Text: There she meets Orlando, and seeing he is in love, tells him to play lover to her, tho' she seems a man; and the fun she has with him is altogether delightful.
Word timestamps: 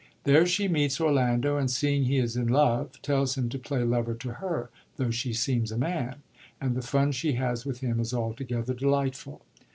There 0.23 0.47
she 0.47 0.67
meets 0.67 0.99
Orlando, 0.99 1.57
and 1.57 1.69
seeing 1.69 2.05
he 2.05 2.17
is 2.17 2.35
in 2.35 2.47
love, 2.47 2.99
tells 3.03 3.37
him 3.37 3.49
to 3.49 3.59
play 3.59 3.83
lover 3.83 4.15
to 4.15 4.33
her, 4.39 4.71
tho' 4.97 5.11
she 5.11 5.31
seems 5.31 5.71
a 5.71 5.77
man; 5.77 6.23
and 6.59 6.73
the 6.73 6.81
fun 6.81 7.11
she 7.11 7.33
has 7.33 7.67
with 7.67 7.81
him 7.81 7.99
is 7.99 8.11
altogether 8.11 8.73
delightful. 8.73 9.43